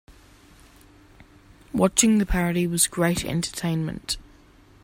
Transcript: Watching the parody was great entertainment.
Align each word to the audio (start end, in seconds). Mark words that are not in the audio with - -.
Watching 1.73 2.17
the 2.17 2.25
parody 2.25 2.65
was 2.65 2.87
great 2.87 3.23
entertainment. 3.23 4.17